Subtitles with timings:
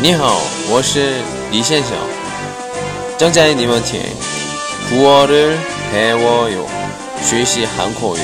[0.00, 0.40] 你好，
[0.70, 1.90] 我是李先生。
[3.18, 4.00] 正在你们听
[4.88, 6.66] 古어를배워요
[7.22, 8.20] 学习韩国语。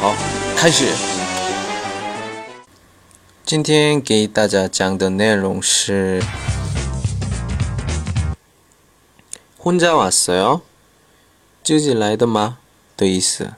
[0.00, 0.14] 好，
[0.56, 0.86] 开始。
[3.44, 6.22] 今天给大家讲的内容是
[9.62, 10.60] 혼자왔어요
[11.64, 12.58] 自己来的吗
[12.96, 13.54] 的意思。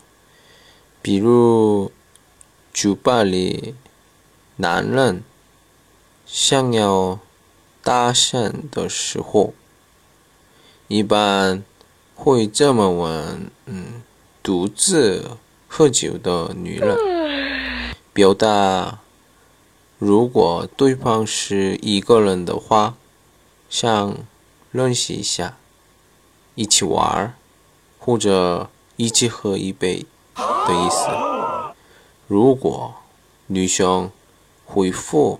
[1.03, 1.91] 比如
[2.73, 3.75] 酒吧里
[4.57, 5.25] 男人
[6.26, 7.20] 想要
[7.84, 9.54] 搭讪的时候，
[10.88, 11.64] 一般
[12.16, 14.02] 会这么问：“嗯，
[14.42, 16.98] 独自喝酒的女人，
[18.12, 19.00] 表达
[20.00, 22.96] 如果对方是一个人的话，
[23.70, 24.18] 想
[24.72, 25.58] 认识一下，
[26.56, 27.34] 一起玩儿，
[28.00, 31.08] 或者一起喝一杯的意思。
[32.28, 32.96] 如果
[33.48, 34.10] 女生
[34.66, 35.40] 回复